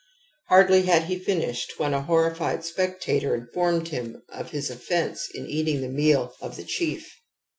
Hardly 0.49 0.81
had 0.87 1.03
he 1.03 1.19
finished 1.19 1.77
when 1.77 1.93
a 1.93 2.01
horrified 2.01 2.65
spectator 2.65 3.35
in 3.35 3.45
formed 3.53 3.89
him 3.89 4.23
of 4.29 4.49
his 4.49 4.71
offence 4.71 5.29
in 5.31 5.45
eating 5.45 5.81
the 5.81 5.89
meal 5.89 6.33
of 6.41 6.55
the 6.57 6.63
chief. 6.65 7.07